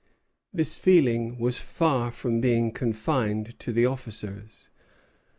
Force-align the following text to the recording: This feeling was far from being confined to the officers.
This 0.51 0.79
feeling 0.79 1.37
was 1.37 1.59
far 1.59 2.09
from 2.09 2.41
being 2.41 2.71
confined 2.71 3.59
to 3.59 3.71
the 3.71 3.85
officers. 3.85 4.71